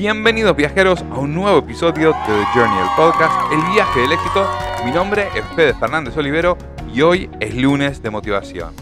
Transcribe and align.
Bienvenidos 0.00 0.56
viajeros 0.56 1.02
a 1.02 1.18
un 1.18 1.34
nuevo 1.34 1.58
episodio 1.58 2.12
de 2.26 2.32
The 2.32 2.44
Journey, 2.54 2.78
el 2.78 2.88
podcast, 2.96 3.52
el 3.52 3.60
viaje 3.70 4.00
del 4.00 4.12
éxito. 4.12 4.50
Mi 4.82 4.92
nombre 4.92 5.28
es 5.34 5.44
Fede 5.54 5.74
Fernández 5.74 6.16
Olivero 6.16 6.56
y 6.90 7.02
hoy 7.02 7.28
es 7.38 7.54
lunes 7.54 8.00
de 8.00 8.08
motivación. 8.08 8.72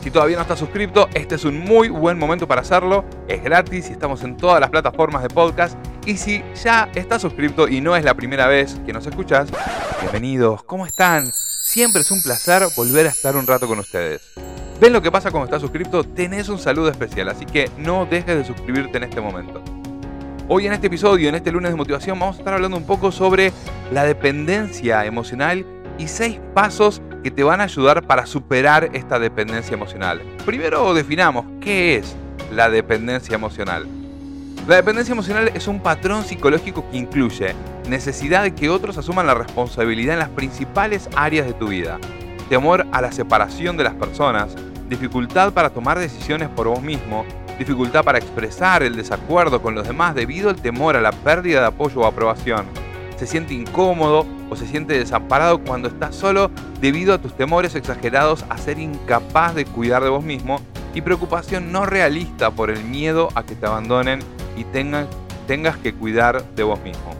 Si 0.00 0.12
todavía 0.12 0.36
no 0.36 0.42
estás 0.42 0.60
suscrito, 0.60 1.08
este 1.12 1.34
es 1.34 1.44
un 1.44 1.58
muy 1.58 1.88
buen 1.88 2.20
momento 2.20 2.46
para 2.46 2.60
hacerlo. 2.60 3.04
Es 3.26 3.42
gratis 3.42 3.90
y 3.90 3.94
estamos 3.94 4.22
en 4.22 4.36
todas 4.36 4.60
las 4.60 4.70
plataformas 4.70 5.24
de 5.24 5.28
podcast. 5.30 5.76
Y 6.06 6.16
si 6.16 6.40
ya 6.62 6.88
estás 6.94 7.20
suscrito 7.20 7.66
y 7.66 7.80
no 7.80 7.96
es 7.96 8.04
la 8.04 8.14
primera 8.14 8.46
vez 8.46 8.80
que 8.86 8.92
nos 8.92 9.04
escuchas, 9.04 9.50
bienvenidos, 10.00 10.62
¿cómo 10.62 10.86
están? 10.86 11.32
Siempre 11.32 12.02
es 12.02 12.12
un 12.12 12.22
placer 12.22 12.62
volver 12.76 13.08
a 13.08 13.10
estar 13.10 13.34
un 13.34 13.48
rato 13.48 13.66
con 13.66 13.80
ustedes. 13.80 14.22
¿Ven 14.80 14.92
lo 14.92 15.02
que 15.02 15.10
pasa 15.10 15.32
cuando 15.32 15.46
estás 15.46 15.62
suscrito? 15.62 16.04
Tenés 16.04 16.48
un 16.48 16.60
saludo 16.60 16.90
especial, 16.90 17.28
así 17.28 17.44
que 17.44 17.68
no 17.76 18.06
dejes 18.06 18.36
de 18.36 18.44
suscribirte 18.44 18.98
en 18.98 19.02
este 19.02 19.20
momento. 19.20 19.64
Hoy 20.52 20.66
en 20.66 20.72
este 20.72 20.88
episodio, 20.88 21.28
en 21.28 21.36
este 21.36 21.52
lunes 21.52 21.70
de 21.70 21.76
motivación, 21.76 22.18
vamos 22.18 22.34
a 22.34 22.38
estar 22.40 22.54
hablando 22.54 22.76
un 22.76 22.82
poco 22.82 23.12
sobre 23.12 23.52
la 23.92 24.02
dependencia 24.02 25.04
emocional 25.06 25.64
y 25.96 26.08
seis 26.08 26.40
pasos 26.54 27.00
que 27.22 27.30
te 27.30 27.44
van 27.44 27.60
a 27.60 27.64
ayudar 27.64 28.04
para 28.04 28.26
superar 28.26 28.90
esta 28.92 29.20
dependencia 29.20 29.74
emocional. 29.74 30.20
Primero 30.44 30.92
definamos 30.92 31.46
qué 31.60 31.94
es 31.94 32.16
la 32.50 32.68
dependencia 32.68 33.36
emocional. 33.36 33.86
La 34.66 34.74
dependencia 34.74 35.12
emocional 35.12 35.52
es 35.54 35.68
un 35.68 35.78
patrón 35.78 36.24
psicológico 36.24 36.84
que 36.90 36.96
incluye 36.96 37.54
necesidad 37.88 38.42
de 38.42 38.52
que 38.52 38.70
otros 38.70 38.98
asuman 38.98 39.28
la 39.28 39.34
responsabilidad 39.34 40.14
en 40.14 40.18
las 40.18 40.30
principales 40.30 41.08
áreas 41.14 41.46
de 41.46 41.52
tu 41.52 41.68
vida, 41.68 42.00
temor 42.48 42.88
a 42.90 43.00
la 43.00 43.12
separación 43.12 43.76
de 43.76 43.84
las 43.84 43.94
personas, 43.94 44.56
dificultad 44.88 45.52
para 45.52 45.70
tomar 45.70 46.00
decisiones 46.00 46.48
por 46.48 46.66
vos 46.66 46.82
mismo 46.82 47.24
dificultad 47.60 48.04
para 48.04 48.16
expresar 48.16 48.82
el 48.82 48.96
desacuerdo 48.96 49.60
con 49.60 49.74
los 49.74 49.86
demás 49.86 50.14
debido 50.14 50.48
al 50.48 50.56
temor 50.56 50.96
a 50.96 51.02
la 51.02 51.12
pérdida 51.12 51.60
de 51.60 51.66
apoyo 51.66 52.00
o 52.00 52.06
aprobación. 52.06 52.64
Se 53.18 53.26
siente 53.26 53.52
incómodo 53.52 54.24
o 54.48 54.56
se 54.56 54.66
siente 54.66 54.98
desamparado 54.98 55.58
cuando 55.58 55.88
estás 55.88 56.16
solo 56.16 56.50
debido 56.80 57.12
a 57.12 57.18
tus 57.18 57.36
temores 57.36 57.74
exagerados 57.74 58.46
a 58.48 58.56
ser 58.56 58.78
incapaz 58.78 59.54
de 59.54 59.66
cuidar 59.66 60.02
de 60.02 60.08
vos 60.08 60.24
mismo 60.24 60.62
y 60.94 61.02
preocupación 61.02 61.70
no 61.70 61.84
realista 61.84 62.50
por 62.50 62.70
el 62.70 62.82
miedo 62.82 63.28
a 63.34 63.42
que 63.42 63.54
te 63.54 63.66
abandonen 63.66 64.20
y 64.56 64.64
tengas 64.64 65.76
que 65.76 65.92
cuidar 65.92 66.42
de 66.54 66.62
vos 66.62 66.80
mismo. 66.80 67.14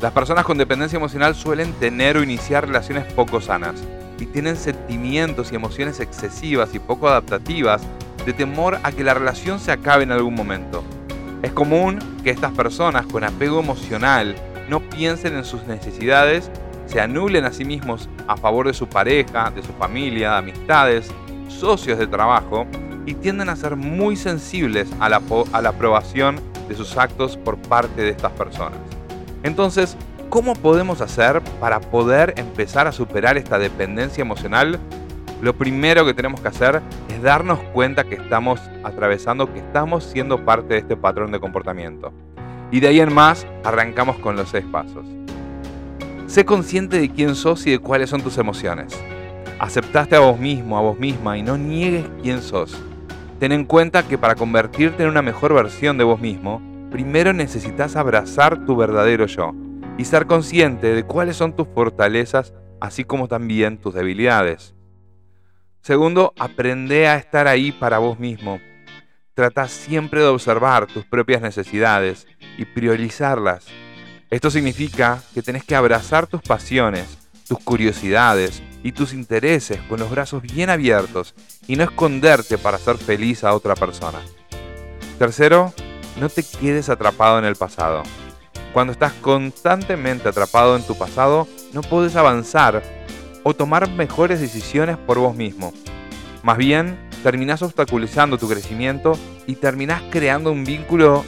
Las 0.00 0.12
personas 0.12 0.46
con 0.46 0.56
dependencia 0.56 0.96
emocional 0.96 1.34
suelen 1.34 1.74
tener 1.74 2.16
o 2.16 2.22
iniciar 2.22 2.66
relaciones 2.66 3.04
poco 3.12 3.42
sanas 3.42 3.74
y 4.18 4.24
tienen 4.24 4.56
sentimientos 4.56 5.52
y 5.52 5.56
emociones 5.56 6.00
excesivas 6.00 6.74
y 6.74 6.78
poco 6.78 7.08
adaptativas 7.08 7.82
de 8.26 8.32
temor 8.32 8.78
a 8.82 8.92
que 8.92 9.04
la 9.04 9.14
relación 9.14 9.60
se 9.60 9.72
acabe 9.72 10.02
en 10.02 10.10
algún 10.10 10.34
momento. 10.34 10.82
Es 11.42 11.52
común 11.52 12.00
que 12.24 12.30
estas 12.30 12.52
personas 12.52 13.06
con 13.06 13.22
apego 13.22 13.60
emocional 13.60 14.34
no 14.68 14.80
piensen 14.80 15.36
en 15.36 15.44
sus 15.44 15.64
necesidades, 15.66 16.50
se 16.86 17.00
anulen 17.00 17.44
a 17.44 17.52
sí 17.52 17.64
mismos 17.64 18.08
a 18.26 18.36
favor 18.36 18.66
de 18.66 18.74
su 18.74 18.88
pareja, 18.88 19.50
de 19.50 19.62
su 19.62 19.72
familia, 19.74 20.36
amistades, 20.36 21.08
socios 21.48 21.98
de 21.98 22.08
trabajo 22.08 22.66
y 23.06 23.14
tienden 23.14 23.48
a 23.48 23.56
ser 23.56 23.76
muy 23.76 24.16
sensibles 24.16 24.88
a 24.98 25.08
la, 25.08 25.22
a 25.52 25.62
la 25.62 25.68
aprobación 25.68 26.40
de 26.68 26.74
sus 26.74 26.96
actos 26.96 27.36
por 27.36 27.56
parte 27.56 28.02
de 28.02 28.10
estas 28.10 28.32
personas. 28.32 28.78
Entonces, 29.44 29.96
¿cómo 30.30 30.54
podemos 30.54 31.00
hacer 31.00 31.40
para 31.60 31.80
poder 31.80 32.34
empezar 32.36 32.88
a 32.88 32.92
superar 32.92 33.36
esta 33.36 33.58
dependencia 33.60 34.22
emocional 34.22 34.80
lo 35.42 35.54
primero 35.54 36.04
que 36.04 36.14
tenemos 36.14 36.40
que 36.40 36.48
hacer 36.48 36.82
es 37.16 37.22
darnos 37.22 37.58
cuenta 37.72 38.04
que 38.04 38.16
estamos 38.16 38.60
atravesando, 38.84 39.52
que 39.52 39.60
estamos 39.60 40.04
siendo 40.04 40.44
parte 40.44 40.74
de 40.74 40.80
este 40.80 40.96
patrón 40.96 41.32
de 41.32 41.40
comportamiento. 41.40 42.12
Y 42.70 42.80
de 42.80 42.88
ahí 42.88 43.00
en 43.00 43.12
más, 43.12 43.46
arrancamos 43.64 44.18
con 44.18 44.36
los 44.36 44.50
seis 44.50 44.64
pasos. 44.70 45.06
Sé 46.26 46.44
consciente 46.44 47.00
de 47.00 47.10
quién 47.10 47.34
sos 47.34 47.66
y 47.66 47.70
de 47.70 47.78
cuáles 47.78 48.10
son 48.10 48.20
tus 48.20 48.36
emociones. 48.36 48.92
Aceptaste 49.58 50.16
a 50.16 50.20
vos 50.20 50.38
mismo, 50.38 50.76
a 50.76 50.82
vos 50.82 50.98
misma 50.98 51.38
y 51.38 51.42
no 51.42 51.56
niegues 51.56 52.04
quién 52.22 52.42
sos. 52.42 52.78
Ten 53.40 53.52
en 53.52 53.64
cuenta 53.64 54.06
que 54.06 54.18
para 54.18 54.34
convertirte 54.34 55.02
en 55.02 55.08
una 55.08 55.22
mejor 55.22 55.54
versión 55.54 55.96
de 55.96 56.04
vos 56.04 56.20
mismo, 56.20 56.60
primero 56.90 57.32
necesitas 57.32 57.96
abrazar 57.96 58.66
tu 58.66 58.76
verdadero 58.76 59.24
yo 59.26 59.54
y 59.96 60.04
ser 60.04 60.26
consciente 60.26 60.94
de 60.94 61.04
cuáles 61.04 61.36
son 61.36 61.56
tus 61.56 61.66
fortalezas, 61.68 62.52
así 62.78 63.04
como 63.04 63.26
también 63.26 63.78
tus 63.78 63.94
debilidades. 63.94 64.75
Segundo, 65.86 66.34
aprende 66.36 67.06
a 67.06 67.14
estar 67.14 67.46
ahí 67.46 67.70
para 67.70 67.98
vos 67.98 68.18
mismo. 68.18 68.60
Trata 69.34 69.68
siempre 69.68 70.20
de 70.20 70.26
observar 70.26 70.88
tus 70.88 71.04
propias 71.04 71.40
necesidades 71.40 72.26
y 72.58 72.64
priorizarlas. 72.64 73.66
Esto 74.28 74.50
significa 74.50 75.22
que 75.32 75.42
tenés 75.42 75.62
que 75.62 75.76
abrazar 75.76 76.26
tus 76.26 76.42
pasiones, 76.42 77.16
tus 77.46 77.60
curiosidades 77.60 78.64
y 78.82 78.90
tus 78.90 79.12
intereses 79.12 79.78
con 79.82 80.00
los 80.00 80.10
brazos 80.10 80.42
bien 80.42 80.70
abiertos 80.70 81.36
y 81.68 81.76
no 81.76 81.84
esconderte 81.84 82.58
para 82.58 82.78
hacer 82.78 82.98
feliz 82.98 83.44
a 83.44 83.54
otra 83.54 83.76
persona. 83.76 84.18
Tercero, 85.20 85.72
no 86.18 86.28
te 86.28 86.42
quedes 86.42 86.88
atrapado 86.88 87.38
en 87.38 87.44
el 87.44 87.54
pasado. 87.54 88.02
Cuando 88.72 88.92
estás 88.92 89.12
constantemente 89.12 90.28
atrapado 90.28 90.74
en 90.74 90.82
tu 90.82 90.98
pasado, 90.98 91.46
no 91.72 91.82
puedes 91.82 92.16
avanzar 92.16 92.82
o 93.48 93.54
tomar 93.54 93.88
mejores 93.88 94.40
decisiones 94.40 94.96
por 94.96 95.20
vos 95.20 95.36
mismo. 95.36 95.72
Más 96.42 96.58
bien, 96.58 96.98
terminás 97.22 97.62
obstaculizando 97.62 98.38
tu 98.38 98.48
crecimiento 98.48 99.16
y 99.46 99.54
terminás 99.54 100.02
creando 100.10 100.50
un 100.50 100.64
vínculo 100.64 101.24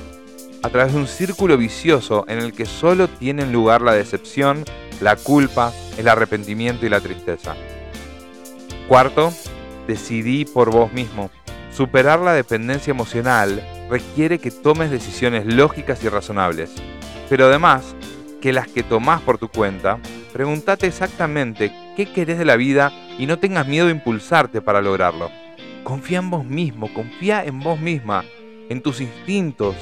a 0.65 0.69
través 0.69 0.95
de 0.95 0.99
un 0.99 1.07
círculo 1.07 1.57
vicioso 1.57 2.25
en 2.27 2.41
el 2.41 2.55
que 2.55 2.67
solo 2.67 3.07
tienen 3.07 3.53
lugar 3.53 3.83
la 3.83 3.93
decepción, 3.93 4.65
la 5.01 5.15
culpa, 5.15 5.73
el 5.97 6.09
arrepentimiento 6.09 6.85
y 6.85 6.89
la 6.89 6.99
tristeza. 6.99 7.55
Cuarto, 8.89 9.33
decidí 9.87 10.45
por 10.45 10.73
vos 10.73 10.93
mismo. 10.93 11.31
Superar 11.71 12.19
la 12.19 12.33
dependencia 12.33 12.91
emocional 12.91 13.63
requiere 13.89 14.41
que 14.41 14.51
tomes 14.51 14.91
decisiones 14.91 15.47
lógicas 15.47 16.03
y 16.03 16.09
razonables, 16.09 16.73
pero 17.29 17.47
además 17.47 17.95
que 18.41 18.53
las 18.53 18.67
que 18.67 18.83
tomás 18.83 19.21
por 19.21 19.39
tu 19.39 19.47
cuenta 19.47 20.01
Pregúntate 20.33 20.87
exactamente 20.87 21.73
qué 21.99 22.07
querés 22.07 22.39
de 22.39 22.45
la 22.45 22.55
vida 22.55 22.93
y 23.19 23.27
no 23.27 23.41
tengas 23.41 23.67
miedo 23.67 23.87
de 23.87 23.93
impulsarte 23.93 24.63
para 24.63 24.81
lograrlo. 24.81 25.33
Confía 25.83 26.21
en 26.21 26.31
vos 26.31 26.45
mismo, 26.45 26.95
confía 26.95 27.45
en 27.45 27.59
vos 27.59 27.81
misma, 27.81 28.25
en 28.69 28.81
tus 28.83 29.01
instintos 29.01 29.75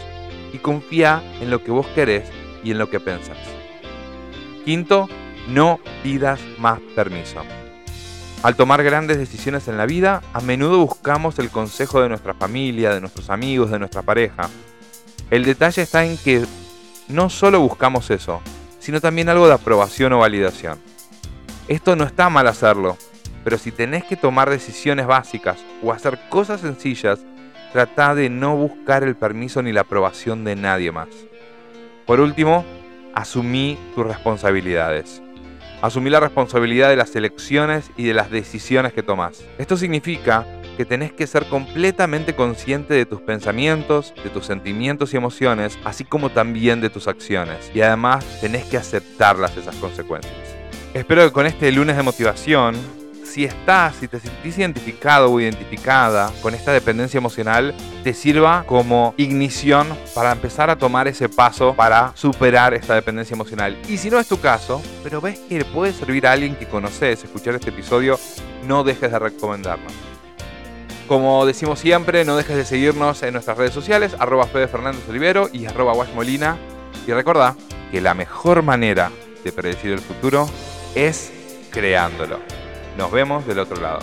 y 0.50 0.56
confía 0.56 1.22
en 1.42 1.50
lo 1.50 1.62
que 1.62 1.72
vos 1.72 1.86
querés 1.88 2.24
y 2.64 2.70
en 2.70 2.78
lo 2.78 2.88
que 2.88 3.00
pensás. 3.00 3.36
Quinto, 4.64 5.10
no 5.50 5.78
pidas 6.02 6.40
más 6.58 6.80
permiso. 6.94 7.42
Al 8.42 8.56
tomar 8.56 8.82
grandes 8.82 9.18
decisiones 9.18 9.68
en 9.68 9.76
la 9.76 9.84
vida, 9.84 10.22
a 10.32 10.40
menudo 10.40 10.78
buscamos 10.78 11.38
el 11.38 11.50
consejo 11.50 12.00
de 12.00 12.08
nuestra 12.08 12.32
familia, 12.32 12.94
de 12.94 13.02
nuestros 13.02 13.28
amigos, 13.28 13.70
de 13.70 13.78
nuestra 13.78 14.00
pareja. 14.00 14.48
El 15.30 15.44
detalle 15.44 15.82
está 15.82 16.06
en 16.06 16.16
que 16.16 16.46
no 17.08 17.28
solo 17.28 17.60
buscamos 17.60 18.08
eso, 18.10 18.40
sino 18.78 19.02
también 19.02 19.28
algo 19.28 19.48
de 19.48 19.52
aprobación 19.52 20.14
o 20.14 20.20
validación. 20.20 20.95
Esto 21.68 21.96
no 21.96 22.04
está 22.04 22.30
mal 22.30 22.46
hacerlo, 22.46 22.96
pero 23.42 23.58
si 23.58 23.72
tenés 23.72 24.04
que 24.04 24.14
tomar 24.14 24.48
decisiones 24.48 25.04
básicas 25.04 25.58
o 25.82 25.90
hacer 25.90 26.16
cosas 26.28 26.60
sencillas, 26.60 27.18
trata 27.72 28.14
de 28.14 28.30
no 28.30 28.54
buscar 28.54 29.02
el 29.02 29.16
permiso 29.16 29.60
ni 29.62 29.72
la 29.72 29.80
aprobación 29.80 30.44
de 30.44 30.54
nadie 30.54 30.92
más. 30.92 31.08
Por 32.06 32.20
último, 32.20 32.64
asumí 33.14 33.76
tus 33.96 34.06
responsabilidades. 34.06 35.20
Asumí 35.82 36.08
la 36.08 36.20
responsabilidad 36.20 36.88
de 36.88 36.96
las 36.96 37.16
elecciones 37.16 37.90
y 37.96 38.04
de 38.04 38.14
las 38.14 38.30
decisiones 38.30 38.92
que 38.92 39.02
tomás. 39.02 39.42
Esto 39.58 39.76
significa 39.76 40.46
que 40.76 40.84
tenés 40.84 41.12
que 41.12 41.26
ser 41.26 41.46
completamente 41.48 42.36
consciente 42.36 42.94
de 42.94 43.06
tus 43.06 43.22
pensamientos, 43.22 44.14
de 44.22 44.30
tus 44.30 44.46
sentimientos 44.46 45.12
y 45.12 45.16
emociones, 45.16 45.80
así 45.84 46.04
como 46.04 46.30
también 46.30 46.80
de 46.80 46.90
tus 46.90 47.08
acciones. 47.08 47.72
Y 47.74 47.80
además 47.80 48.24
tenés 48.40 48.66
que 48.66 48.76
aceptarlas 48.76 49.56
esas 49.56 49.74
consecuencias. 49.76 50.55
Espero 50.96 51.26
que 51.26 51.32
con 51.32 51.44
este 51.44 51.70
lunes 51.72 51.94
de 51.94 52.02
motivación, 52.02 52.74
si 53.22 53.44
estás, 53.44 53.96
si 53.96 54.08
te 54.08 54.18
sentís 54.18 54.56
identificado 54.56 55.30
o 55.30 55.38
identificada 55.38 56.32
con 56.40 56.54
esta 56.54 56.72
dependencia 56.72 57.18
emocional, 57.18 57.74
te 58.02 58.14
sirva 58.14 58.64
como 58.66 59.12
ignición 59.18 59.86
para 60.14 60.32
empezar 60.32 60.70
a 60.70 60.78
tomar 60.78 61.06
ese 61.06 61.28
paso 61.28 61.74
para 61.74 62.12
superar 62.14 62.72
esta 62.72 62.94
dependencia 62.94 63.34
emocional. 63.34 63.76
Y 63.90 63.98
si 63.98 64.08
no 64.08 64.18
es 64.18 64.26
tu 64.26 64.40
caso, 64.40 64.80
pero 65.04 65.20
ves 65.20 65.38
que 65.38 65.66
puede 65.66 65.92
servir 65.92 66.26
a 66.26 66.32
alguien 66.32 66.56
que 66.56 66.66
conoces 66.66 67.22
escuchar 67.22 67.56
este 67.56 67.68
episodio, 67.68 68.18
no 68.66 68.82
dejes 68.82 69.12
de 69.12 69.18
recomendarlo. 69.18 69.88
Como 71.06 71.44
decimos 71.44 71.78
siempre, 71.78 72.24
no 72.24 72.38
dejes 72.38 72.56
de 72.56 72.64
seguirnos 72.64 73.22
en 73.22 73.34
nuestras 73.34 73.58
redes 73.58 73.74
sociales, 73.74 74.16
arroba 74.18 74.46
Fede 74.46 74.66
Fernández 74.66 75.06
Olivero 75.10 75.50
y 75.52 75.66
arroba 75.66 75.92
Molina. 76.14 76.56
Y 77.06 77.12
recuerda 77.12 77.54
que 77.92 78.00
la 78.00 78.14
mejor 78.14 78.62
manera 78.62 79.12
de 79.44 79.52
predecir 79.52 79.92
el 79.92 80.00
futuro 80.00 80.48
es 80.96 81.30
creándolo. 81.70 82.40
Nos 82.96 83.12
vemos 83.12 83.46
del 83.46 83.58
otro 83.58 83.80
lado. 83.80 84.00